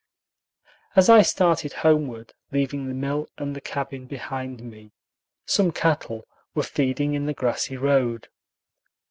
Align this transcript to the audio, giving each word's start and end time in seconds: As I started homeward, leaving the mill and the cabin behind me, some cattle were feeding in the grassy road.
As 0.95 1.09
I 1.09 1.21
started 1.21 1.73
homeward, 1.85 2.33
leaving 2.51 2.87
the 2.87 2.95
mill 2.95 3.27
and 3.37 3.55
the 3.55 3.61
cabin 3.61 4.07
behind 4.07 4.63
me, 4.63 4.93
some 5.45 5.71
cattle 5.71 6.25
were 6.55 6.63
feeding 6.63 7.13
in 7.13 7.27
the 7.27 7.35
grassy 7.35 7.77
road. 7.77 8.27